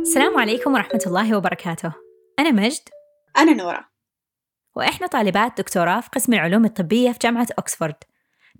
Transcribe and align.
السلام 0.00 0.38
عليكم 0.38 0.72
ورحمة 0.74 1.00
الله 1.06 1.36
وبركاته. 1.36 1.92
أنا 2.38 2.50
مجد. 2.50 2.88
أنا 3.38 3.52
نورا 3.52 3.84
وإحنا 4.76 5.06
طالبات 5.06 5.58
دكتوراه 5.58 6.00
في 6.00 6.08
قسم 6.14 6.34
العلوم 6.34 6.64
الطبية 6.64 7.12
في 7.12 7.18
جامعة 7.22 7.46
أكسفورد. 7.58 7.94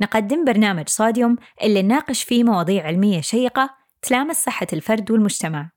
نقدم 0.01 0.45
برنامج 0.45 0.89
صوديوم 0.89 1.37
اللي 1.63 1.83
نناقش 1.83 2.23
فيه 2.23 2.45
مواضيع 2.45 2.87
علمية 2.87 3.21
شيقة 3.21 3.71
تلامس 4.03 4.45
صحة 4.45 4.67
الفرد 4.73 5.11
والمجتمع. 5.11 5.71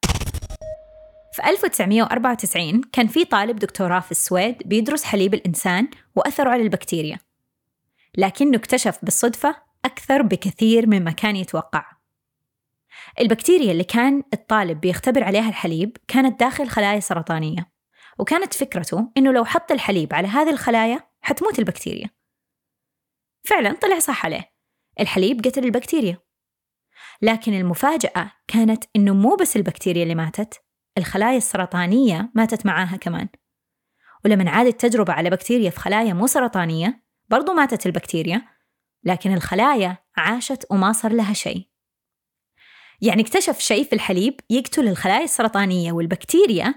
في 1.33 1.49
1994 1.49 2.81
كان 2.81 3.07
في 3.07 3.25
طالب 3.25 3.59
دكتوراه 3.59 3.99
في 3.99 4.11
السويد 4.11 4.57
بيدرس 4.65 5.03
حليب 5.03 5.33
الإنسان 5.33 5.87
وأثره 6.15 6.49
على 6.49 6.61
البكتيريا. 6.61 7.19
لكنه 8.17 8.57
اكتشف 8.57 8.99
بالصدفة 9.03 9.55
أكثر 9.85 10.21
بكثير 10.21 10.87
مما 10.87 11.11
كان 11.11 11.35
يتوقع. 11.35 11.92
البكتيريا 13.19 13.71
اللي 13.71 13.83
كان 13.83 14.23
الطالب 14.33 14.81
بيختبر 14.81 15.23
عليها 15.23 15.49
الحليب 15.49 15.97
كانت 16.07 16.39
داخل 16.39 16.69
خلايا 16.69 16.99
سرطانية 16.99 17.73
وكانت 18.19 18.53
فكرته 18.53 19.11
إنه 19.17 19.31
لو 19.31 19.45
حط 19.45 19.71
الحليب 19.71 20.13
على 20.13 20.27
هذه 20.27 20.49
الخلايا 20.49 20.99
حتموت 21.21 21.59
البكتيريا. 21.59 22.09
فعلا 23.43 23.73
طلع 23.81 23.99
صح 23.99 24.25
عليه. 24.25 24.53
الحليب 24.99 25.45
قتل 25.45 25.65
البكتيريا. 25.65 26.17
لكن 27.21 27.53
المفاجأة 27.53 28.31
كانت 28.47 28.83
إنه 28.95 29.13
مو 29.13 29.35
بس 29.35 29.55
البكتيريا 29.55 30.03
اللي 30.03 30.15
ماتت 30.15 30.63
الخلايا 30.97 31.37
السرطانية 31.37 32.31
ماتت 32.35 32.65
معاها 32.65 32.97
كمان. 32.97 33.27
ولما 34.25 34.49
عادت 34.49 34.81
تجربة 34.81 35.13
على 35.13 35.29
بكتيريا 35.29 35.69
في 35.69 35.79
خلايا 35.79 36.13
مو 36.13 36.27
سرطانية 36.27 37.03
برضو 37.29 37.53
ماتت 37.53 37.85
البكتيريا 37.85 38.41
لكن 39.03 39.33
الخلايا 39.33 39.97
عاشت 40.17 40.65
وما 40.71 40.91
صار 40.91 41.13
لها 41.13 41.33
شيء. 41.33 41.72
يعني 43.03 43.21
اكتشف 43.21 43.59
شيء 43.59 43.83
في 43.83 43.93
الحليب 43.93 44.39
يقتل 44.49 44.87
الخلايا 44.87 45.23
السرطانية 45.23 45.91
والبكتيريا 45.91 46.75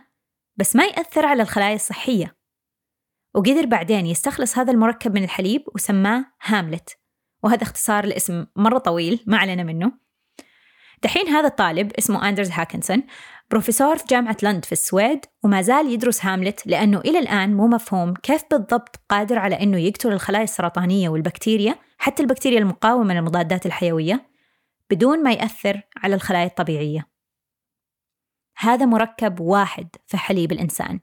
بس 0.57 0.77
ما 0.77 0.85
يأثر 0.85 1.27
على 1.27 1.43
الخلايا 1.43 1.75
الصحية. 1.75 2.37
وقدر 3.35 3.67
بعدين 3.67 4.07
يستخلص 4.07 4.59
هذا 4.59 4.73
المركب 4.73 5.15
من 5.15 5.25
الحليب 5.25 5.65
وسماه 5.75 6.25
هاملت. 6.43 6.99
وهذا 7.43 7.63
اختصار 7.63 8.07
لاسم 8.07 8.47
مرة 8.57 8.79
طويل 8.79 9.25
ما 9.27 9.37
علينا 9.37 9.63
منه. 9.63 9.93
دحين 11.03 11.29
هذا 11.29 11.47
الطالب 11.47 11.93
اسمه 11.93 12.29
أندرز 12.29 12.51
هاكنسون 12.51 13.03
بروفيسور 13.51 13.97
في 13.97 14.05
جامعة 14.11 14.37
لند 14.43 14.65
في 14.65 14.73
السويد 14.73 15.21
وما 15.45 15.63
زال 15.63 15.93
يدرس 15.93 16.25
هاملت 16.25 16.67
لأنه 16.67 17.01
إلى 17.01 17.19
الآن 17.19 17.55
مو 17.55 17.67
مفهوم 17.67 18.15
كيف 18.15 18.43
بالضبط 18.51 19.01
قادر 19.09 19.39
على 19.39 19.63
أنه 19.63 19.79
يقتل 19.79 20.13
الخلايا 20.13 20.45
السرطانية 20.45 21.09
والبكتيريا 21.09 21.75
حتى 21.99 22.23
البكتيريا 22.23 22.59
المقاومة 22.59 23.15
للمضادات 23.15 23.67
الحيوية. 23.67 24.36
بدون 24.91 25.23
ما 25.23 25.33
يأثر 25.33 25.83
على 25.97 26.15
الخلايا 26.15 26.47
الطبيعية. 26.47 27.09
هذا 28.59 28.87
مركب 28.87 29.41
واحد 29.41 29.89
في 30.07 30.17
حليب 30.17 30.53
الإنسان 30.53 31.01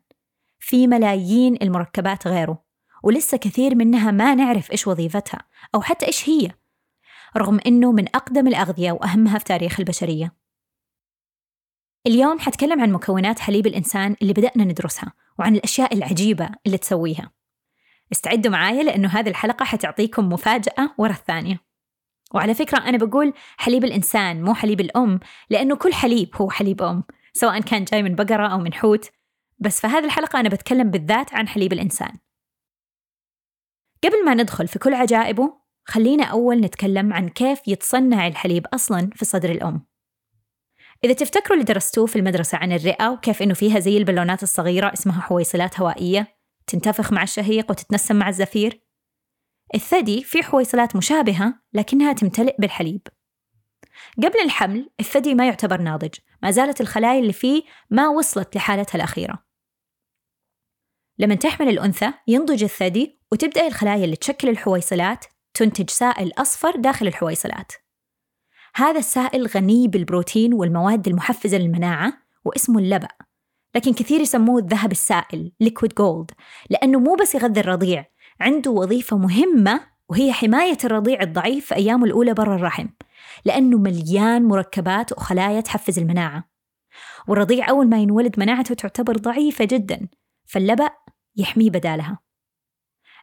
في 0.60 0.88
ملايين 0.88 1.58
المركبات 1.62 2.28
غيره 2.28 2.64
ولسه 3.04 3.38
كثير 3.38 3.76
منها 3.76 4.12
ما 4.12 4.36
نعرف 4.36 4.72
إيش 4.72 4.88
وظيفتها 4.88 5.40
أو 5.76 5.82
حتى 5.82 6.08
إيش 6.08 6.30
هي 6.30 6.52
رغم 7.38 7.60
إنه 7.68 7.92
من 7.92 8.08
أقدم 8.16 8.48
الأغذية 8.48 8.92
وأهمها 8.92 9.38
في 9.38 9.44
تاريخ 9.44 9.80
البشرية. 9.80 10.36
اليوم 12.08 12.40
حتكلم 12.40 12.82
عن 12.82 12.92
مكونات 12.92 13.40
حليب 13.40 13.68
الإنسان 13.68 14.16
اللي 14.22 14.34
بدأنا 14.34 14.64
ندرسها 14.64 15.14
وعن 15.40 15.56
الأشياء 15.56 15.94
العجيبة 15.94 16.50
اللي 16.66 16.78
تسويها. 16.78 17.32
استعدوا 18.12 18.52
معايا 18.52 18.84
لأنه 18.84 19.10
هذه 19.10 19.30
الحلقة 19.30 19.64
حتعطيكم 19.64 20.30
مفاجأة 20.30 20.96
ورا 20.98 21.12
الثانية. 21.12 21.73
وعلى 22.34 22.54
فكرة 22.54 22.78
أنا 22.78 22.98
بقول 22.98 23.34
حليب 23.58 23.84
الإنسان 23.84 24.44
مو 24.44 24.54
حليب 24.54 24.82
الأم 24.82 25.20
لأنه 25.50 25.76
كل 25.76 25.94
حليب 25.94 26.30
هو 26.36 26.50
حليب 26.50 26.82
أم 26.82 27.04
سواء 27.34 27.62
كان 27.62 27.84
جاي 27.84 28.04
من 28.04 28.16
بقرة 28.16 28.48
أو 28.48 28.58
من 28.58 28.74
حوت. 28.74 29.12
بس 29.60 29.82
في 29.82 29.88
هذه 29.88 30.06
الحلقة 30.06 30.40
أنا 30.40 30.50
بتكلم 30.50 30.92
بالذات 30.92 31.34
عن 31.34 31.48
حليب 31.48 31.74
الإنسان. 31.74 32.18
قبل 34.04 34.26
ما 34.26 34.34
ندخل 34.34 34.68
في 34.68 34.80
كل 34.80 34.94
عجائبه 34.94 35.54
خلينا 35.86 36.24
أول 36.24 36.60
نتكلم 36.60 37.14
عن 37.14 37.30
كيف 37.30 37.68
يتصنع 37.68 38.28
الحليب 38.28 38.68
أصلا 38.68 39.10
في 39.16 39.26
صدر 39.26 39.52
الأم. 39.52 39.86
إذا 41.04 41.14
تفتكروا 41.14 41.54
اللي 41.54 41.64
درستوه 41.64 42.06
في 42.06 42.16
المدرسة 42.16 42.58
عن 42.58 42.72
الرئة 42.72 43.10
وكيف 43.10 43.42
إنه 43.42 43.54
فيها 43.54 43.80
زي 43.80 43.98
البالونات 43.98 44.44
الصغيرة 44.44 44.94
اسمها 44.94 45.22
حويصلات 45.22 45.80
هوائية 45.80 46.38
تنتفخ 46.68 47.14
مع 47.14 47.24
الشهيق 47.24 47.72
وتتنسم 47.72 48.16
مع 48.16 48.30
الزفير؟ 48.30 48.83
الثدي 49.76 50.24
فيه 50.24 50.42
حويصلات 50.42 50.96
مشابهة 50.96 51.60
لكنها 51.74 52.14
تمتلئ 52.14 52.56
بالحليب. 52.60 53.08
قبل 54.18 54.40
الحمل 54.44 54.90
الثدي 55.00 55.36
ما 55.36 55.48
يعتبر 55.48 55.82
ناضج 55.82 56.14
ما 56.44 56.52
زالت 56.52 56.82
الخلايا 56.82 57.20
اللي 57.20 57.34
فيه 57.34 57.64
ما 57.90 58.08
وصلت 58.08 58.56
لحالتها 58.56 58.96
الأخيرة. 58.96 59.44
لما 61.20 61.36
تحمل 61.36 61.70
الأنثى 61.70 62.14
ينضج 62.28 62.64
الثدي 62.64 63.20
وتبدأ 63.32 63.68
الخلايا 63.68 64.06
اللي 64.06 64.16
تشكل 64.16 64.50
الحويصلات 64.50 65.26
تنتج 65.54 65.90
سائل 65.90 66.32
أصفر 66.38 66.76
داخل 66.76 67.08
الحويصلات. 67.08 67.72
هذا 68.76 69.00
السائل 69.00 69.48
غني 69.48 69.88
بالبروتين 69.88 70.54
والمواد 70.54 71.08
المحفزة 71.08 71.58
للمناعة 71.58 72.14
واسمه 72.46 72.80
اللبأ 72.80 73.08
لكن 73.76 73.94
كثير 73.94 74.22
يسموه 74.22 74.60
الذهب 74.60 74.92
السائل 74.92 75.52
liquid 75.64 75.90
gold 76.02 76.36
لأنه 76.70 77.00
مو 77.00 77.16
بس 77.16 77.36
يغذي 77.36 77.60
الرضيع 77.60 78.06
عنده 78.42 78.72
وظيفة 78.72 79.18
مهمة 79.18 79.82
وهي 80.10 80.34
حماية 80.34 80.78
الرضيع 80.84 81.22
الضعيف 81.22 81.66
في 81.66 81.76
أيامه 81.76 82.06
الأولى 82.06 82.34
برا 82.34 82.56
الرحم 82.56 82.88
لأنه 83.46 83.78
مليان 83.78 84.44
مركبات 84.44 85.12
وخلايا 85.12 85.62
تحفز 85.62 86.00
المناعة. 86.00 86.50
والرضيع 87.28 87.70
أول 87.70 87.90
ما 87.90 88.00
ينولد 88.00 88.40
مناعته 88.40 88.76
تعتبر 88.76 89.18
ضعيفة 89.18 89.66
جدا 89.66 90.08
فاللبأ 90.46 90.90
يحميه 91.36 91.70
بدالها. 91.70 92.20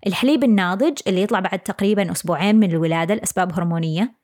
الحليب 0.06 0.44
الناضج 0.44 0.98
اللي 1.06 1.22
يطلع 1.22 1.40
بعد 1.40 1.58
تقريبا 1.58 2.12
أسبوعين 2.12 2.56
من 2.56 2.70
الولادة 2.70 3.14
لأسباب 3.14 3.52
هرمونية 3.52 4.14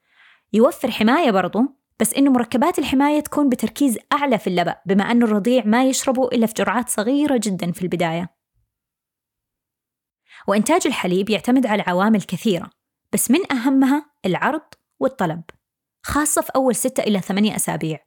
يوفر 0.53 0.91
حماية 0.91 1.31
برضو 1.31 1.61
بس 2.01 2.15
إنه 2.15 2.31
مركبات 2.31 2.79
الحماية 2.79 3.21
تكون 3.21 3.49
بتركيز 3.49 3.99
أعلى 4.13 4.39
في 4.39 4.47
اللبأ 4.47 4.77
بما 4.87 5.05
أنه 5.11 5.27
الرضيع 5.27 5.65
ما 5.65 5.85
يشربه 5.85 6.29
إلا 6.29 6.47
في 6.47 6.55
جرعات 6.55 6.89
صغيرة 6.89 7.41
جدا 7.43 7.73
في 7.73 7.83
البداية. 7.83 8.36
وإنتاج 10.49 10.87
الحليب 10.87 11.31
يعتمد 11.31 11.67
على 11.67 11.85
عوامل 11.87 12.23
كثيرة 12.23 12.71
بس 13.13 13.31
من 13.31 13.53
أهمها 13.53 14.11
العرض 14.27 14.63
والطلب 15.01 15.43
خاصة 16.03 16.43
في 16.43 16.51
أول 16.57 16.75
ستة 16.75 17.03
إلى 17.03 17.21
ثمانية 17.21 17.57
أسابيع. 17.57 17.99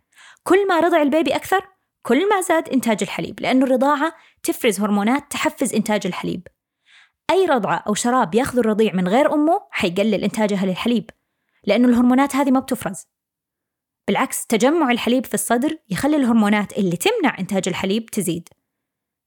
كل 0.43 0.67
ما 0.67 0.79
رضع 0.79 1.01
البيبي 1.01 1.35
أكثر 1.35 1.67
كل 2.01 2.29
ما 2.29 2.41
زاد 2.41 2.69
إنتاج 2.69 2.97
الحليب 3.01 3.39
لأنه 3.39 3.65
الرضاعة 3.65 4.13
تفرز 4.43 4.79
هرمونات 4.79 5.31
تحفز 5.31 5.73
إنتاج 5.73 6.07
الحليب. 6.07 6.47
أي 7.31 7.45
رضعة 7.45 7.83
أو 7.87 7.93
شراب 7.93 8.35
ياخذ 8.35 8.57
الرضيع 8.59 8.93
من 8.93 9.07
غير 9.07 9.33
أمه 9.33 9.61
حيقلل 9.71 10.23
إنتاجها 10.23 10.65
للحليب 10.65 11.09
لأنه 11.63 11.87
الهرمونات 11.87 12.35
هذه 12.35 12.51
ما 12.51 12.59
بتفرز. 12.59 13.07
بالعكس 14.07 14.45
تجمع 14.45 14.91
الحليب 14.91 15.25
في 15.25 15.33
الصدر 15.33 15.77
يخلي 15.89 16.15
الهرمونات 16.15 16.77
اللي 16.77 16.97
تمنع 16.97 17.39
إنتاج 17.39 17.67
الحليب 17.67 18.05
تزيد. 18.05 18.49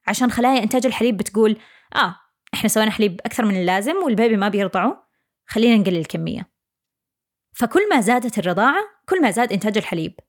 عشان 0.07 0.31
خلايا 0.31 0.63
إنتاج 0.63 0.87
الحليب 0.87 1.17
بتقول 1.17 1.57
آه 1.97 2.22
إحنا 2.55 2.69
سوينا 2.69 2.91
حليب 2.91 3.21
أكثر 3.27 3.45
من 3.45 3.57
اللازم 3.57 3.97
والبيبي 4.05 4.37
ما 4.37 4.49
بيرضعه. 4.49 5.09
خلينا 5.47 5.77
نقلل 5.77 5.97
الكمية. 5.97 6.53
فكل 7.53 7.89
ما 7.89 8.01
زادت 8.01 8.39
الرضاعة 8.39 8.83
كل 9.09 9.23
ما 9.23 9.31
زاد 9.31 9.53
إنتاج 9.53 9.79
الحليب. 9.79 10.21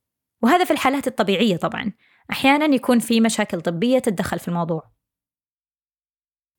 وهذا 0.42 0.64
في 0.64 0.72
الحالات 0.72 1.08
الطبيعية 1.08 1.58
طبعا. 1.58 1.92
أحيانا 2.32 2.76
يكون 2.76 3.00
في 3.00 3.22
مشاكل 3.22 3.62
طبية 3.62 4.00
تتدخل 4.00 4.40
في 4.40 4.48
الموضوع. 4.48 4.92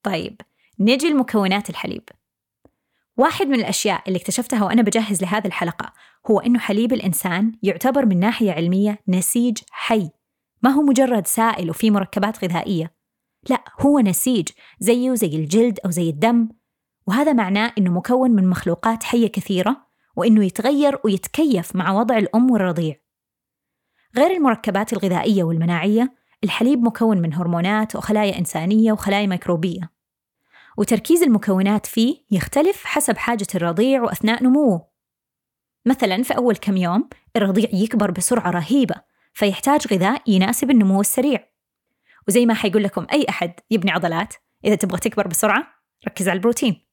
طيب 0.03 0.41
نجي 0.81 1.11
لمكونات 1.11 1.71
الحليب. 1.71 2.09
واحد 3.17 3.47
من 3.47 3.55
الأشياء 3.55 4.03
اللي 4.07 4.19
اكتشفتها 4.19 4.65
وأنا 4.65 4.83
بجهز 4.83 5.23
لهذه 5.23 5.47
الحلقة 5.47 5.93
هو 6.31 6.41
إنه 6.41 6.59
حليب 6.59 6.93
الإنسان 6.93 7.53
يعتبر 7.63 8.07
من 8.07 8.21
ناحية 8.21 8.53
علمية 8.53 8.99
نسيج 9.09 9.59
حي. 9.71 10.11
ما 10.63 10.71
هو 10.71 10.83
مجرد 10.83 11.27
سائل 11.27 11.71
وفيه 11.71 11.91
مركبات 11.91 12.45
غذائية. 12.45 12.94
لا 13.51 13.65
هو 13.81 14.01
نسيج 14.01 14.49
زيه 14.79 15.15
زي 15.15 15.37
الجلد 15.37 15.79
أو 15.85 15.91
زي 15.91 16.11
الدم. 16.11 16.49
وهذا 17.07 17.33
معناه 17.33 17.73
إنه 17.79 17.91
مكون 17.91 18.31
من 18.31 18.49
مخلوقات 18.49 19.03
حية 19.03 19.27
كثيرة 19.27 19.87
وإنه 20.17 20.45
يتغير 20.45 20.99
ويتكيف 21.05 21.77
مع 21.77 21.93
وضع 21.93 22.19
الأم 22.19 22.51
والرضيع. 22.51 22.97
غير 24.17 24.31
المركبات 24.31 24.93
الغذائية 24.93 25.45
والمناعية 25.45 26.15
الحليب 26.45 26.83
مكون 26.83 27.19
من 27.19 27.35
هرمونات 27.35 27.97
وخلايا 27.97 28.39
إنسانية 28.39 28.93
وخلايا 28.93 29.27
ميكروبية. 29.27 29.95
وتركيز 30.79 31.23
المكونات 31.23 31.87
فيه 31.87 32.17
يختلف 32.31 32.85
حسب 32.85 33.17
حاجة 33.17 33.47
الرضيع 33.55 34.03
وأثناء 34.03 34.43
نموه. 34.45 34.89
مثلا 35.87 36.23
في 36.23 36.37
أول 36.37 36.57
كم 36.57 36.77
يوم 36.77 37.09
الرضيع 37.37 37.69
يكبر 37.73 38.11
بسرعة 38.11 38.51
رهيبة 38.51 38.95
فيحتاج 39.33 39.95
غذاء 39.95 40.23
يناسب 40.31 40.71
النمو 40.71 41.01
السريع. 41.01 41.54
وزي 42.29 42.47
ما 42.47 42.55
حيقول 42.55 42.83
لكم 42.83 43.07
أي 43.13 43.27
أحد 43.29 43.53
يبني 43.71 43.91
عضلات 43.91 44.35
إذا 44.65 44.75
تبغى 44.75 44.99
تكبر 44.99 45.29
بسرعة 45.29 45.67
ركز 46.09 46.29
على 46.29 46.37
البروتين. 46.37 46.87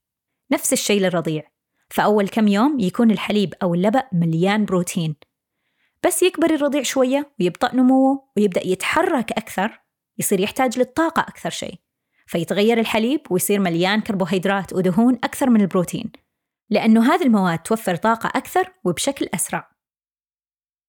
نفس 0.51 0.73
الشيء 0.73 1.01
للرضيع. 1.01 1.51
فأول 1.89 2.27
كم 2.27 2.47
يوم 2.47 2.79
يكون 2.79 3.11
الحليب 3.11 3.53
أو 3.63 3.73
اللبن 3.73 4.01
مليان 4.11 4.65
بروتين. 4.65 5.15
بس 6.05 6.23
يكبر 6.23 6.49
الرضيع 6.49 6.83
شوية 6.83 7.33
ويبطأ 7.39 7.75
نموه 7.75 8.29
ويبدأ 8.37 8.67
يتحرك 8.67 9.31
أكثر 9.31 9.81
يصير 10.17 10.39
يحتاج 10.39 10.79
للطاقة 10.79 11.21
أكثر 11.21 11.49
شيء. 11.49 11.75
فيتغير 12.27 12.79
الحليب 12.79 13.21
ويصير 13.29 13.59
مليان 13.59 14.01
كربوهيدرات 14.01 14.73
ودهون 14.73 15.15
أكثر 15.15 15.49
من 15.49 15.61
البروتين. 15.61 16.11
لأنه 16.69 17.13
هذه 17.13 17.23
المواد 17.23 17.59
توفر 17.59 17.95
طاقة 17.95 18.27
أكثر 18.35 18.73
وبشكل 18.83 19.27
أسرع. 19.33 19.70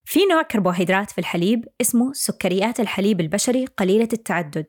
في 0.04 0.24
نوع 0.26 0.42
كربوهيدرات 0.42 1.10
في 1.10 1.18
الحليب 1.18 1.64
اسمه 1.80 2.12
سكريات 2.12 2.80
الحليب 2.80 3.20
البشري 3.20 3.66
قليلة 3.66 4.08
التعدد. 4.12 4.66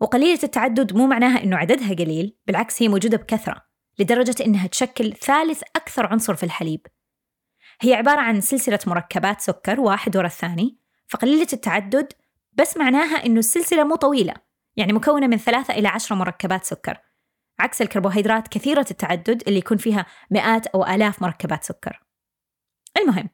وقليلة 0.00 0.38
التعدد 0.44 0.96
مو 0.96 1.06
معناها 1.06 1.42
إنه 1.42 1.56
عددها 1.56 1.94
قليل 1.94 2.36
بالعكس 2.46 2.82
هي 2.82 2.88
موجودة 2.88 3.16
بكثرة 3.16 3.64
لدرجة 3.98 4.44
إنها 4.44 4.66
تشكل 4.66 5.12
ثالث 5.12 5.62
أكثر 5.76 6.06
عنصر 6.06 6.34
في 6.34 6.42
الحليب. 6.42 6.86
هي 7.80 7.94
عبارة 7.94 8.20
عن 8.20 8.40
سلسلة 8.40 8.78
مركبات 8.86 9.40
سكر 9.40 9.80
واحد 9.80 10.16
ورا 10.16 10.26
الثاني 10.26 10.78
فقليلة 11.06 11.46
التعدد 11.52 12.12
بس 12.52 12.76
معناها 12.76 13.26
إنه 13.26 13.38
السلسلة 13.38 13.84
مو 13.84 13.94
طويلة 13.94 14.34
يعني 14.76 14.92
مكونة 14.92 15.26
من 15.26 15.36
ثلاثة 15.36 15.74
إلى 15.74 15.88
عشرة 15.88 16.16
مركبات 16.16 16.64
سكر. 16.64 16.98
عكس 17.58 17.82
الكربوهيدرات 17.82 18.48
كثيرة 18.48 18.86
التعدد 18.90 19.42
اللي 19.46 19.58
يكون 19.58 19.76
فيها 19.76 20.06
مئات 20.30 20.66
أو 20.66 20.86
آلاف 20.86 21.22
مركبات 21.22 21.64
سكر. 21.64 22.02
المهم 22.98 23.28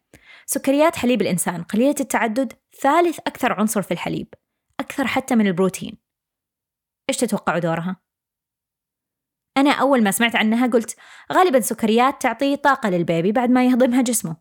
سكريات 0.47 0.97
حليب 0.97 1.23
الإنسان 1.23 1.63
قليلة 1.63 1.95
التعدد 2.01 2.53
ثالث 2.81 3.19
أكثر 3.19 3.53
عنصر 3.53 3.83
في 3.83 3.91
الحليب 3.91 4.35
أكثر 4.81 5.07
حتى 5.07 5.35
من 5.35 5.47
البروتين 5.47 5.99
إيش 7.09 7.17
تتوقعوا 7.17 7.59
دورها؟ 7.59 7.97
أنا 9.57 9.71
أول 9.71 10.03
ما 10.03 10.11
سمعت 10.11 10.37
عنها 10.37 10.67
قلت 10.67 10.97
غالبا 11.33 11.61
سكريات 11.61 12.23
تعطي 12.23 12.57
طاقة 12.57 12.91
للبيبي 12.91 13.33
بعد 13.33 13.51
ما 13.51 13.67
يهضمها 13.67 14.03
جسمه 14.03 14.37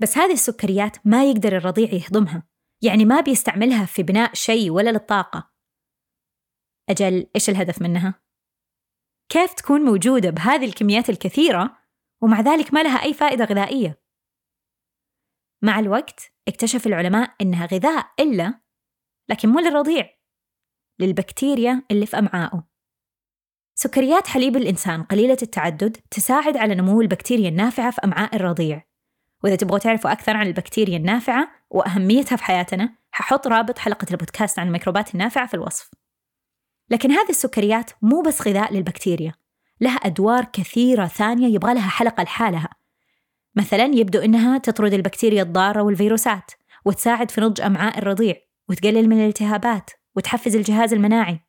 بس 0.00 0.18
هذه 0.18 0.32
السكريات 0.32 1.06
ما 1.06 1.30
يقدر 1.30 1.56
الرضيع 1.56 1.92
يهضمها 1.92 2.42
يعني 2.82 3.04
ما 3.04 3.20
بيستعملها 3.20 3.84
في 3.84 4.02
بناء 4.02 4.34
شيء 4.34 4.70
ولا 4.70 4.90
للطاقة 4.90 5.50
أجل 6.88 7.26
إيش 7.34 7.50
الهدف 7.50 7.82
منها؟ 7.82 8.22
كيف 9.28 9.54
تكون 9.54 9.80
موجودة 9.80 10.30
بهذه 10.30 10.64
الكميات 10.64 11.10
الكثيرة 11.10 11.78
ومع 12.22 12.40
ذلك 12.40 12.74
ما 12.74 12.82
لها 12.82 13.02
أي 13.02 13.14
فائدة 13.14 13.44
غذائية؟ 13.44 14.02
مع 15.62 15.78
الوقت 15.78 16.32
اكتشف 16.48 16.86
العلماء 16.86 17.34
إنها 17.40 17.66
غذاء 17.66 18.06
إلا 18.20 18.60
لكن 19.28 19.48
مو 19.48 19.60
للرضيع 19.60 20.10
للبكتيريا 20.98 21.82
اللي 21.90 22.06
في 22.06 22.18
أمعائه 22.18 22.70
سكريات 23.82 24.26
حليب 24.26 24.56
الإنسان 24.56 25.02
قليلة 25.02 25.36
التعدد 25.42 25.96
تساعد 26.10 26.56
على 26.56 26.74
نمو 26.74 27.00
البكتيريا 27.00 27.48
النافعة 27.48 27.90
في 27.90 28.00
أمعاء 28.04 28.36
الرضيع. 28.36 28.84
وإذا 29.44 29.56
تبغوا 29.56 29.78
تعرفوا 29.78 30.12
أكثر 30.12 30.36
عن 30.36 30.46
البكتيريا 30.46 30.96
النافعة 30.96 31.50
وأهميتها 31.70 32.36
في 32.36 32.44
حياتنا 32.44 32.94
ححط 33.12 33.46
رابط 33.46 33.78
حلقة 33.78 34.06
البودكاست 34.10 34.58
عن 34.58 34.66
الميكروبات 34.66 35.14
النافعة 35.14 35.46
في 35.46 35.54
الوصف. 35.54 35.90
لكن 36.90 37.10
هذه 37.10 37.30
السكريات 37.30 37.90
مو 38.02 38.22
بس 38.22 38.48
غذاء 38.48 38.74
للبكتيريا 38.74 39.34
لها 39.80 39.96
أدوار 39.96 40.44
كثيرة 40.44 41.06
ثانية 41.06 41.54
يبغى 41.54 41.74
لها 41.74 41.88
حلقة 41.88 42.22
لحالها. 42.22 42.68
مثلا 43.56 43.84
يبدو 43.84 44.18
إنها 44.18 44.58
تطرد 44.58 44.92
البكتيريا 44.92 45.42
الضارة 45.42 45.82
والفيروسات 45.82 46.50
وتساعد 46.84 47.30
في 47.30 47.40
نضج 47.40 47.60
أمعاء 47.60 47.98
الرضيع 47.98 48.34
وتقلل 48.68 49.08
من 49.08 49.20
الالتهابات 49.20 49.90
وتحفز 50.16 50.56
الجهاز 50.56 50.92
المناعي. 50.92 51.40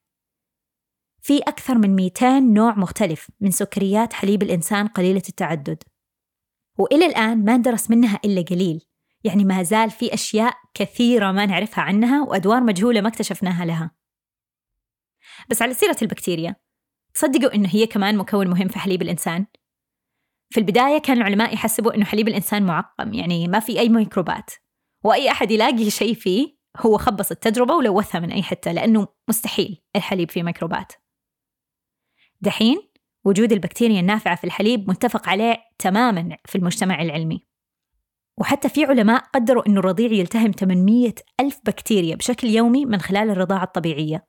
في 1.21 1.37
أكثر 1.37 1.77
من 1.77 1.95
200 1.95 2.39
نوع 2.39 2.75
مختلف 2.75 3.29
من 3.39 3.51
سكريات 3.51 4.13
حليب 4.13 4.43
الإنسان 4.43 4.87
قليلة 4.87 5.21
التعدد. 5.29 5.83
وإلى 6.77 7.05
الآن 7.05 7.45
ما 7.45 7.57
درس 7.57 7.89
منها 7.89 8.19
إلا 8.25 8.41
قليل 8.41 8.85
يعني 9.23 9.43
ما 9.43 9.63
زال 9.63 9.91
في 9.91 10.13
أشياء 10.13 10.53
كثيرة 10.73 11.31
ما 11.31 11.45
نعرفها 11.45 11.83
عنها 11.83 12.23
وأدوار 12.23 12.61
مجهولة 12.63 13.01
ما 13.01 13.07
اكتشفناها 13.07 13.65
لها. 13.65 13.91
بس 15.49 15.61
على 15.61 15.73
سيرة 15.73 15.97
البكتيريا 16.01 16.55
تصدقوا 17.13 17.55
إنه 17.55 17.69
هي 17.71 17.87
كمان 17.87 18.17
مكون 18.17 18.47
مهم 18.47 18.67
في 18.67 18.79
حليب 18.79 19.01
الإنسان؟ 19.01 19.45
في 20.51 20.59
البداية 20.59 20.97
كان 20.97 21.17
العلماء 21.17 21.53
يحسبوا 21.53 21.95
إنه 21.95 22.05
حليب 22.05 22.27
الإنسان 22.27 22.65
معقم 22.65 23.13
يعني 23.13 23.47
ما 23.47 23.59
في 23.59 23.79
أي 23.79 23.89
ميكروبات. 23.89 24.51
وأي 25.03 25.31
أحد 25.31 25.51
يلاقي 25.51 25.89
شيء 25.89 26.13
فيه 26.13 26.57
هو 26.77 26.97
خبص 26.97 27.31
التجربة 27.31 27.73
ولوثها 27.73 28.19
من 28.19 28.31
أي 28.31 28.43
حتة 28.43 28.71
لأنه 28.71 29.07
مستحيل 29.29 29.81
الحليب 29.95 30.31
فيه 30.31 30.43
ميكروبات. 30.43 30.93
دحين 32.41 32.77
وجود 33.25 33.51
البكتيريا 33.51 33.99
النافعة 33.99 34.35
في 34.35 34.43
الحليب 34.43 34.89
متفق 34.89 35.29
عليه 35.29 35.57
تماما 35.79 36.37
في 36.45 36.57
المجتمع 36.57 37.01
العلمي. 37.01 37.47
وحتى 38.37 38.69
في 38.69 38.85
علماء 38.85 39.23
قدروا 39.35 39.67
أن 39.67 39.77
الرضيع 39.77 40.11
يلتهم 40.11 40.51
800 40.51 41.13
ألف 41.39 41.59
بكتيريا 41.65 42.15
بشكل 42.15 42.47
يومي 42.47 42.85
من 42.85 42.99
خلال 42.99 43.29
الرضاعة 43.29 43.63
الطبيعية. 43.63 44.27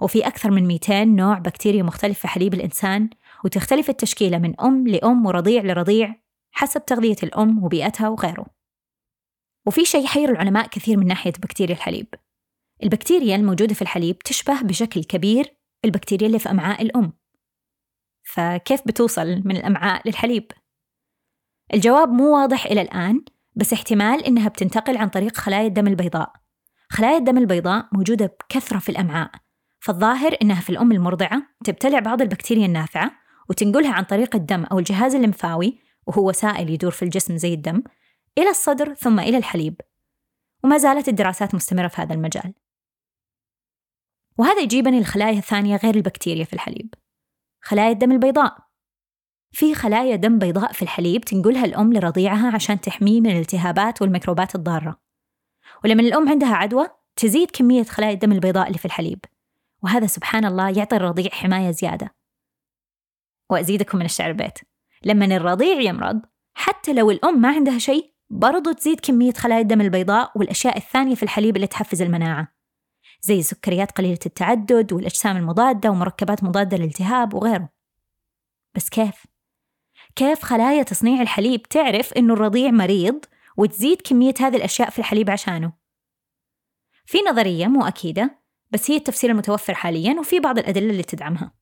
وفي 0.00 0.26
أكثر 0.26 0.50
من 0.50 0.66
200 0.66 1.04
نوع 1.04 1.38
بكتيريا 1.38 1.82
مختلف 1.82 2.18
في 2.18 2.28
حليب 2.28 2.54
الإنسان 2.54 3.10
وتختلف 3.44 3.90
التشكيلة 3.90 4.38
من 4.38 4.60
أم 4.60 4.88
لأم 4.88 5.26
ورضيع 5.26 5.62
لرضيع 5.62 6.14
حسب 6.50 6.84
تغذية 6.84 7.16
الأم 7.22 7.64
وبيئتها 7.64 8.08
وغيره. 8.08 8.46
وفي 9.66 9.84
شيء 9.84 10.04
يحير 10.04 10.30
العلماء 10.30 10.66
كثير 10.66 10.96
من 10.96 11.06
ناحية 11.06 11.32
بكتيريا 11.32 11.74
الحليب. 11.74 12.14
البكتيريا 12.82 13.36
الموجودة 13.36 13.74
في 13.74 13.82
الحليب 13.82 14.18
تشبه 14.18 14.62
بشكل 14.62 15.04
كبير 15.04 15.56
البكتيريا 15.84 16.26
اللي 16.26 16.38
في 16.38 16.50
أمعاء 16.50 16.82
الأم. 16.82 17.12
فكيف 18.22 18.80
بتوصل 18.86 19.42
من 19.44 19.56
الأمعاء 19.56 20.08
للحليب؟ 20.08 20.52
الجواب 21.74 22.08
مو 22.08 22.36
واضح 22.36 22.66
إلى 22.66 22.82
الآن 22.82 23.24
بس 23.56 23.72
احتمال 23.72 24.24
إنها 24.24 24.48
بتنتقل 24.48 24.96
عن 24.96 25.08
طريق 25.08 25.36
خلايا 25.36 25.66
الدم 25.66 25.86
البيضاء. 25.86 26.32
خلايا 26.88 27.16
الدم 27.16 27.38
البيضاء 27.38 27.88
موجودة 27.92 28.26
بكثرة 28.26 28.78
في 28.78 28.88
الأمعاء 28.88 29.30
فالظاهر 29.80 30.36
إنها 30.42 30.60
في 30.60 30.70
الأم 30.70 30.92
المرضعة 30.92 31.42
تبتلع 31.64 31.98
بعض 31.98 32.22
البكتيريا 32.22 32.66
النافعة 32.66 33.21
وتنقلها 33.50 33.92
عن 33.92 34.04
طريق 34.04 34.36
الدم 34.36 34.64
أو 34.64 34.78
الجهاز 34.78 35.14
الليمفاوي 35.14 35.78
وهو 36.06 36.32
سائل 36.32 36.70
يدور 36.70 36.90
في 36.90 37.02
الجسم 37.02 37.36
زي 37.36 37.54
الدم 37.54 37.82
إلى 38.38 38.50
الصدر 38.50 38.94
ثم 38.94 39.20
إلى 39.20 39.36
الحليب. 39.36 39.80
وما 40.64 40.78
زالت 40.78 41.08
الدراسات 41.08 41.54
مستمرة 41.54 41.88
في 41.88 42.02
هذا 42.02 42.14
المجال. 42.14 42.54
وهذا 44.38 44.60
يجيبني 44.60 45.00
لخلايا 45.00 45.40
ثانية 45.40 45.76
غير 45.76 45.94
البكتيريا 45.94 46.44
في 46.44 46.52
الحليب. 46.52 46.94
خلايا 47.60 47.92
الدم 47.92 48.12
البيضاء. 48.12 48.72
في 49.52 49.74
خلايا 49.74 50.16
دم 50.16 50.38
بيضاء 50.38 50.72
في 50.72 50.82
الحليب 50.82 51.20
تنقلها 51.20 51.64
الأم 51.64 51.92
لرضيعها 51.92 52.54
عشان 52.54 52.80
تحميه 52.80 53.20
من 53.20 53.30
الالتهابات 53.30 54.02
والميكروبات 54.02 54.54
الضارة. 54.54 55.00
ولما 55.84 56.02
الأم 56.02 56.28
عندها 56.28 56.54
عدوى 56.54 56.88
تزيد 57.16 57.50
كمية 57.50 57.82
خلايا 57.82 58.12
الدم 58.12 58.32
البيضاء 58.32 58.66
اللي 58.66 58.78
في 58.78 58.84
الحليب. 58.84 59.24
وهذا 59.82 60.06
سبحان 60.06 60.44
الله 60.44 60.78
يعطي 60.78 60.96
الرضيع 60.96 61.30
حماية 61.30 61.70
زيادة. 61.70 62.14
وأزيدكم 63.52 63.98
من 63.98 64.04
الشعر 64.04 64.32
بيت 64.32 64.58
لما 65.04 65.24
الرضيع 65.24 65.80
يمرض 65.80 66.22
حتى 66.54 66.92
لو 66.92 67.10
الأم 67.10 67.40
ما 67.40 67.48
عندها 67.48 67.78
شيء 67.78 68.12
برضو 68.30 68.72
تزيد 68.72 69.00
كمية 69.00 69.32
خلايا 69.32 69.60
الدم 69.60 69.80
البيضاء 69.80 70.32
والأشياء 70.38 70.76
الثانية 70.76 71.14
في 71.14 71.22
الحليب 71.22 71.56
اللي 71.56 71.66
تحفز 71.66 72.02
المناعة 72.02 72.48
زي 73.20 73.42
سكريات 73.42 73.90
قليلة 73.90 74.18
التعدد 74.26 74.92
والأجسام 74.92 75.36
المضادة 75.36 75.90
ومركبات 75.90 76.44
مضادة 76.44 76.76
للالتهاب 76.76 77.34
وغيره 77.34 77.68
بس 78.74 78.88
كيف؟ 78.88 79.26
كيف 80.16 80.42
خلايا 80.42 80.82
تصنيع 80.82 81.22
الحليب 81.22 81.62
تعرف 81.62 82.12
إنه 82.12 82.34
الرضيع 82.34 82.70
مريض 82.70 83.24
وتزيد 83.56 84.00
كمية 84.02 84.34
هذه 84.40 84.56
الأشياء 84.56 84.90
في 84.90 84.98
الحليب 84.98 85.30
عشانه؟ 85.30 85.72
في 87.06 87.18
نظرية 87.30 87.66
مو 87.66 87.84
أكيدة 87.84 88.42
بس 88.70 88.90
هي 88.90 88.96
التفسير 88.96 89.30
المتوفر 89.30 89.74
حاليا 89.74 90.20
وفي 90.20 90.40
بعض 90.40 90.58
الأدلة 90.58 90.90
اللي 90.90 91.02
تدعمها 91.02 91.61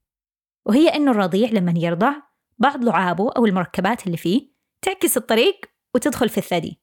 وهي 0.67 0.89
إنه 0.89 1.11
الرضيع 1.11 1.49
لما 1.51 1.75
يرضع 1.77 2.13
بعض 2.59 2.85
لعابه 2.85 3.33
أو 3.37 3.47
المركبات 3.47 4.07
اللي 4.07 4.17
فيه 4.17 4.51
تعكس 4.83 5.17
الطريق 5.17 5.61
وتدخل 5.95 6.29
في 6.29 6.39
الثدي. 6.39 6.81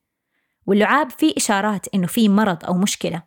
واللعاب 0.66 1.10
فيه 1.10 1.34
إشارات 1.38 1.88
إنه 1.96 2.08
فيه 2.08 2.30
مرض 2.30 2.66
أو 2.66 2.74
مشكلة. 2.74 3.24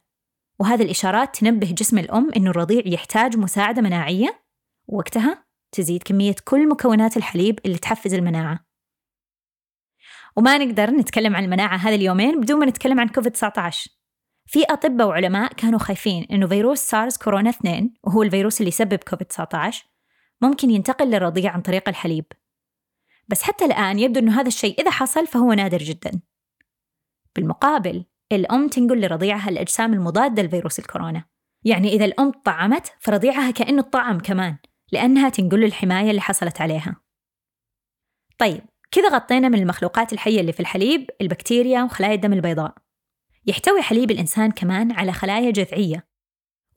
وهذه 0.59 0.83
الإشارات 0.83 1.37
تنبه 1.37 1.71
جسم 1.73 1.99
الأم 1.99 2.30
إنه 2.37 2.50
الرضيع 2.50 2.83
يحتاج 2.87 3.37
مساعدة 3.37 3.83
مناعية 3.83 4.42
ووقتها 4.87 5.45
تزيد 5.73 6.02
كمية 6.02 6.35
كل 6.45 6.69
مكونات 6.69 7.16
الحليب 7.16 7.59
اللي 7.66 7.78
تحفز 7.78 8.14
المناعة. 8.14 8.71
وما 10.37 10.59
نقدر 10.59 10.90
نتكلم 10.90 11.37
عن 11.37 11.45
المناعة 11.45 11.76
هذا 11.76 11.95
اليومين 11.95 12.40
بدون 12.40 12.59
ما 12.61 12.66
نتكلم 12.66 13.00
عن 13.00 13.09
كوفيد 13.09 13.33
19 13.33 13.90
في 14.47 14.64
أطباء 14.64 15.07
وعلماء 15.07 15.52
كانوا 15.52 15.78
خايفين 15.78 16.26
إنه 16.30 16.47
فيروس 16.47 16.78
سارس 16.78 17.16
كورونا 17.19 17.50
2 17.50 17.95
وهو 18.04 18.23
الفيروس 18.23 18.61
اللي 18.61 18.69
يسبب 18.69 18.99
كوفيد 18.99 19.26
19 19.26 19.89
ممكن 20.42 20.70
ينتقل 20.70 21.11
للرضيع 21.11 21.52
عن 21.52 21.61
طريق 21.61 21.88
الحليب. 21.88 22.25
بس 23.28 23.42
حتى 23.42 23.64
الآن 23.64 23.99
يبدو 23.99 24.20
أنه 24.20 24.40
هذا 24.40 24.49
الشيء 24.49 24.80
إذا 24.80 24.90
حصل 24.90 25.26
فهو 25.26 25.52
نادر 25.52 25.78
جدا. 25.78 26.20
بالمقابل 27.37 28.04
الأم 28.32 28.68
تنقل 28.68 29.00
لرضيعها 29.00 29.49
الأجسام 29.49 29.94
المضادة 29.94 30.42
لفيروس 30.42 30.78
الكورونا. 30.78 31.25
يعني 31.64 31.88
إذا 31.88 32.04
الأم 32.04 32.30
طعمت 32.30 32.92
فرضيعها 33.00 33.50
كأنه 33.50 33.80
الطعم 33.80 34.18
كمان 34.20 34.56
لأنها 34.92 35.28
تنقل 35.28 35.64
الحماية 35.64 36.11
اللي 36.11 36.20
حصلت 36.20 36.61
عليها. 36.61 36.97
طيب 38.38 38.61
كذا 38.90 39.09
غطينا 39.09 39.49
من 39.49 39.59
المخلوقات 39.59 40.12
الحية 40.12 40.40
اللي 40.40 40.52
في 40.52 40.61
الحليب 40.61 41.11
البكتيريا 41.20 41.82
وخلايا 41.82 42.14
الدم 42.14 42.32
البيضاء. 42.32 42.75
يحتوي 43.47 43.82
حليب 43.82 44.11
الإنسان 44.11 44.50
كمان 44.50 44.92
على 44.92 45.12
خلايا 45.12 45.50
جذعية 45.50 46.06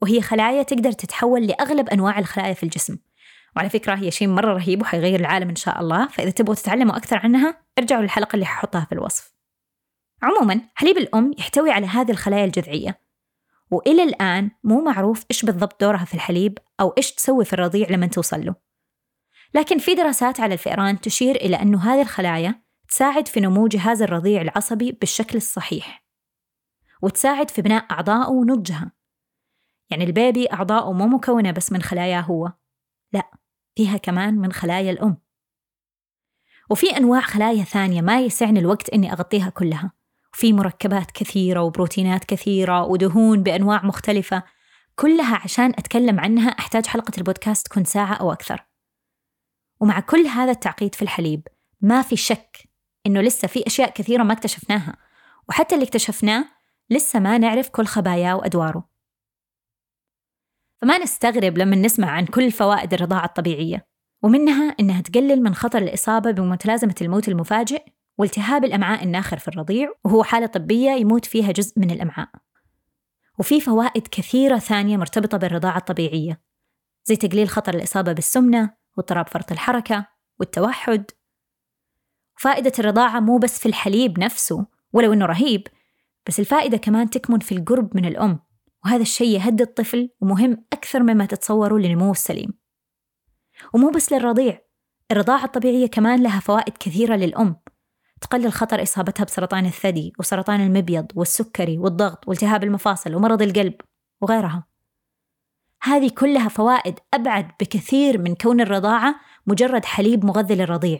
وهي 0.02 0.20
خلايا 0.20 0.62
تقدر 0.62 0.92
تتحول 0.92 1.46
لأغلب 1.46 1.88
أنواع 1.88 2.18
الخلايا 2.18 2.54
في 2.54 2.62
الجسم. 2.62 2.98
وعلى 3.56 3.68
فكرة 3.68 3.94
هي 3.94 4.10
شيء 4.10 4.28
مرة 4.28 4.52
رهيب 4.52 4.82
وحيغير 4.82 5.20
العالم 5.20 5.48
إن 5.48 5.56
شاء 5.56 5.80
الله. 5.80 6.08
فإذا 6.08 6.30
تبغوا 6.30 6.54
تتعلموا 6.54 6.96
أكثر 6.96 7.18
عنها 7.18 7.62
ارجعوا 7.78 8.02
للحلقة 8.02 8.34
اللي 8.34 8.46
ححطها 8.46 8.84
في 8.84 8.92
الوصف. 8.92 9.34
عموما 10.22 10.60
حليب 10.74 10.98
الأم 10.98 11.32
يحتوي 11.38 11.70
على 11.70 11.86
هذه 11.86 12.10
الخلايا 12.10 12.44
الجذعية. 12.44 13.00
وإلى 13.70 14.02
الآن 14.02 14.50
مو 14.64 14.84
معروف 14.84 15.24
إيش 15.30 15.44
بالضبط 15.44 15.80
دورها 15.80 16.04
في 16.04 16.14
الحليب 16.14 16.58
أو 16.80 16.94
إيش 16.98 17.12
تسوي 17.12 17.44
في 17.44 17.52
الرضيع 17.52 17.88
لما 17.90 18.06
توصل 18.06 18.46
له. 18.46 18.54
لكن 19.54 19.78
في 19.78 19.94
دراسات 19.94 20.40
على 20.40 20.54
الفئران 20.54 21.00
تشير 21.00 21.36
إلى 21.36 21.56
أن 21.56 21.74
هذه 21.74 22.02
الخلايا 22.02 22.62
تساعد 22.88 23.28
في 23.28 23.40
نمو 23.40 23.66
جهاز 23.66 24.02
الرضيع 24.02 24.42
العصبي 24.42 24.92
بالشكل 24.92 25.36
الصحيح. 25.36 26.04
وتساعد 27.02 27.50
في 27.50 27.62
بناء 27.62 27.86
أعضائه 27.90 28.28
ونضجها. 28.28 28.92
يعني 29.90 30.04
البيبي 30.04 30.52
أعضاؤه 30.52 30.92
مو 30.92 31.06
مكونة 31.06 31.50
بس 31.50 31.72
من 31.72 31.82
خلاياه 31.82 32.20
هو. 32.20 32.52
فيها 33.76 33.96
كمان 33.96 34.34
من 34.34 34.52
خلايا 34.52 34.90
الأم. 34.90 35.16
وفي 36.70 36.96
أنواع 36.96 37.20
خلايا 37.20 37.64
ثانية 37.64 38.00
ما 38.00 38.20
يسعني 38.20 38.60
الوقت 38.60 38.90
إني 38.90 39.12
أغطيها 39.12 39.50
كلها. 39.50 39.92
وفي 40.34 40.52
مركبات 40.52 41.10
كثيرة 41.10 41.62
وبروتينات 41.62 42.24
كثيرة 42.24 42.84
ودهون 42.84 43.42
بأنواع 43.42 43.84
مختلفة 43.84 44.42
كلها 44.96 45.36
عشان 45.36 45.70
أتكلم 45.70 46.20
عنها 46.20 46.48
أحتاج 46.48 46.86
حلقة 46.86 47.12
البودكاست 47.18 47.66
تكون 47.66 47.84
ساعة 47.84 48.14
أو 48.14 48.32
أكثر. 48.32 48.66
ومع 49.80 50.00
كل 50.00 50.26
هذا 50.26 50.50
التعقيد 50.50 50.94
في 50.94 51.02
الحليب 51.02 51.48
ما 51.80 52.02
في 52.02 52.16
شك 52.16 52.68
إنه 53.06 53.20
لسه 53.20 53.48
في 53.48 53.66
أشياء 53.66 53.90
كثيرة 53.90 54.22
ما 54.22 54.32
اكتشفناها. 54.32 54.96
وحتى 55.48 55.74
اللي 55.74 55.84
اكتشفناه 55.84 56.44
لسه 56.90 57.18
ما 57.18 57.38
نعرف 57.38 57.68
كل 57.68 57.86
خباياه 57.86 58.36
وأدواره. 58.36 58.93
فما 60.84 60.98
نستغرب 60.98 61.58
لما 61.58 61.76
نسمع 61.76 62.10
عن 62.10 62.26
كل 62.26 62.50
فوائد 62.50 62.94
الرضاعة 62.94 63.24
الطبيعية 63.24 63.86
ومنها 64.22 64.74
إنها 64.80 65.00
تقلل 65.00 65.42
من 65.42 65.54
خطر 65.54 65.78
الإصابة 65.78 66.30
بمتلازمة 66.30 66.94
الموت 67.00 67.28
المفاجئ 67.28 67.82
والتهاب 68.18 68.64
الأمعاء 68.64 69.04
الناخر 69.04 69.38
في 69.38 69.48
الرضيع 69.48 69.92
وهو 70.04 70.22
حالة 70.22 70.46
طبية 70.46 70.90
يموت 70.90 71.24
فيها 71.24 71.52
جزء 71.52 71.80
من 71.80 71.90
الأمعاء. 71.90 72.28
وفي 73.38 73.60
فوائد 73.60 74.08
كثيرة 74.08 74.58
ثانية 74.58 74.96
مرتبطة 74.96 75.38
بالرضاعة 75.38 75.76
الطبيعية 75.78 76.40
زي 77.04 77.16
تقليل 77.16 77.48
خطر 77.48 77.74
الإصابة 77.74 78.12
بالسمنة 78.12 78.70
واضطراب 78.96 79.28
فرط 79.28 79.52
الحركة 79.52 80.06
والتوحد. 80.40 81.04
فائدة 82.36 82.72
الرضاعة 82.78 83.20
مو 83.20 83.38
بس 83.38 83.58
في 83.58 83.66
الحليب 83.66 84.18
نفسه 84.18 84.66
ولو 84.92 85.12
إنه 85.12 85.26
رهيب 85.26 85.68
بس 86.26 86.40
الفائدة 86.40 86.76
كمان 86.76 87.10
تكمن 87.10 87.38
في 87.38 87.52
القرب 87.52 87.96
من 87.96 88.04
الأم. 88.04 88.53
وهذا 88.84 89.02
الشيء 89.02 89.28
يهدي 89.28 89.62
الطفل 89.62 90.10
ومهم 90.20 90.64
أكثر 90.72 91.02
مما 91.02 91.26
تتصوروا 91.26 91.78
لنموه 91.78 92.10
السليم 92.10 92.52
ومو 93.74 93.90
بس 93.90 94.12
للرضيع 94.12 94.64
الرضاعة 95.10 95.44
الطبيعية 95.44 95.86
كمان 95.86 96.22
لها 96.22 96.40
فوائد 96.40 96.72
كثيرة 96.78 97.16
للأم. 97.16 97.56
تقلل 98.20 98.52
خطر 98.52 98.82
إصابتها 98.82 99.24
بسرطان 99.24 99.66
الثدي 99.66 100.12
وسرطان 100.18 100.60
المبيض 100.60 101.06
والسكري 101.14 101.78
والضغط 101.78 102.28
والتهاب 102.28 102.64
المفاصل 102.64 103.14
ومرض 103.14 103.42
القلب 103.42 103.74
وغيرها. 104.20 104.66
هذه 105.82 106.10
كلها 106.18 106.48
فوائد 106.48 106.98
أبعد 107.14 107.50
بكثير 107.60 108.18
من 108.18 108.34
كون 108.34 108.60
الرضاعة 108.60 109.14
مجرد 109.46 109.84
حليب 109.84 110.24
مغذي 110.24 110.54
للرضيع. 110.54 110.98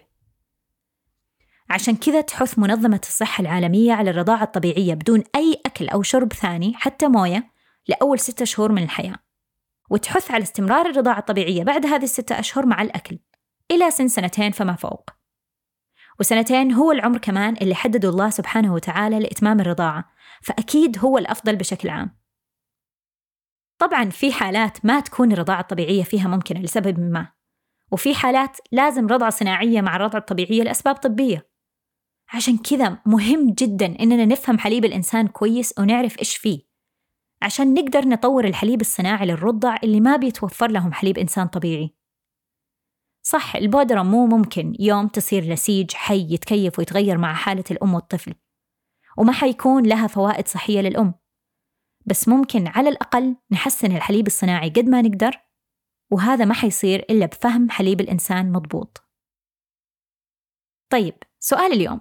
عشان 1.70 1.96
كذا 1.96 2.20
تحث 2.20 2.58
منظمة 2.58 3.00
الصحة 3.02 3.42
العالمية 3.42 3.92
على 3.92 4.10
الرضاعة 4.10 4.42
الطبيعية 4.42 4.94
بدون 4.94 5.22
أي 5.36 5.60
أكل 5.66 5.88
أو 5.88 6.02
شرب 6.02 6.32
ثاني 6.32 6.74
حتى 6.74 7.08
موية 7.08 7.53
لأول 7.88 8.18
ستة 8.18 8.44
شهور 8.44 8.72
من 8.72 8.82
الحياة 8.82 9.16
وتحث 9.90 10.30
على 10.30 10.42
استمرار 10.42 10.86
الرضاعة 10.86 11.18
الطبيعية 11.18 11.64
بعد 11.64 11.86
هذه 11.86 12.04
الستة 12.04 12.38
أشهر 12.38 12.66
مع 12.66 12.82
الأكل 12.82 13.18
إلى 13.70 13.90
سن 13.90 14.08
سنتين 14.08 14.50
فما 14.50 14.76
فوق. 14.76 15.10
وسنتين 16.20 16.72
هو 16.72 16.92
العمر 16.92 17.18
كمان 17.18 17.56
اللي 17.56 17.74
حدده 17.74 18.08
الله 18.08 18.30
سبحانه 18.30 18.74
وتعالى 18.74 19.18
لإتمام 19.18 19.60
الرضاعة 19.60 20.10
فأكيد 20.42 20.98
هو 20.98 21.18
الأفضل 21.18 21.56
بشكل 21.56 21.88
عام. 21.88 22.18
طبعا 23.78 24.10
في 24.10 24.32
حالات 24.32 24.84
ما 24.84 25.00
تكون 25.00 25.32
الرضاعة 25.32 25.60
الطبيعية 25.60 26.02
فيها 26.02 26.28
ممكنة 26.28 26.60
لسبب 26.60 27.00
ما 27.00 27.32
وفي 27.92 28.14
حالات 28.14 28.56
لازم 28.72 29.06
رضعة 29.06 29.30
صناعية 29.30 29.80
مع 29.80 29.96
الرضعة 29.96 30.20
الطبيعية 30.20 30.62
لأسباب 30.62 30.94
طبية. 30.94 31.50
عشان 32.34 32.58
كذا 32.58 32.98
مهم 33.06 33.50
جدا 33.50 33.86
إننا 33.86 34.24
نفهم 34.24 34.58
حليب 34.58 34.84
الإنسان 34.84 35.28
كويس 35.28 35.74
ونعرف 35.78 36.18
إيش 36.18 36.36
فيه. 36.36 36.73
عشان 37.44 37.74
نقدر 37.74 38.08
نطور 38.08 38.44
الحليب 38.44 38.80
الصناعي 38.80 39.26
للرضع 39.26 39.76
اللي 39.82 40.00
ما 40.00 40.16
بيتوفر 40.16 40.70
لهم 40.70 40.92
حليب 40.92 41.18
إنسان 41.18 41.46
طبيعي. 41.46 41.94
صح 43.26 43.56
البودرة 43.56 44.02
مو 44.02 44.26
ممكن 44.26 44.76
يوم 44.80 45.08
تصير 45.08 45.52
نسيج 45.52 45.94
حي 45.94 46.34
يتكيف 46.34 46.78
ويتغير 46.78 47.18
مع 47.18 47.34
حالة 47.34 47.64
الأم 47.70 47.94
والطفل 47.94 48.34
وما 49.18 49.32
حيكون 49.32 49.86
لها 49.86 50.06
فوائد 50.06 50.48
صحية 50.48 50.80
للأم. 50.80 51.14
بس 52.06 52.28
ممكن 52.28 52.66
على 52.66 52.88
الأقل 52.88 53.36
نحسن 53.50 53.96
الحليب 53.96 54.26
الصناعي 54.26 54.68
قد 54.68 54.84
ما 54.84 55.02
نقدر 55.02 55.40
وهذا 56.10 56.44
ما 56.44 56.54
حيصير 56.54 57.00
إلا 57.10 57.26
بفهم 57.26 57.70
حليب 57.70 58.00
الإنسان 58.00 58.52
مضبوط. 58.52 59.08
طيب 60.92 61.14
سؤال 61.40 61.72
اليوم. 61.72 62.00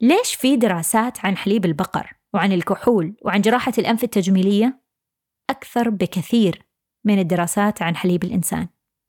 ليش 0.00 0.34
في 0.34 0.56
دراسات 0.56 1.24
عن 1.24 1.36
حليب 1.36 1.64
البقر 1.64 2.15
وعن 2.34 2.52
الكحول 2.52 3.16
وعن 3.22 3.40
جراحة 3.40 3.72
الأنف 3.78 4.04
التجميلية 4.04 4.80
أكثر 5.50 5.90
بكثير 5.90 6.66
من 7.04 7.18
الدراسات 7.18 7.82
عن 7.82 7.96
حليب 7.96 8.24
الإنسان. 8.24 8.68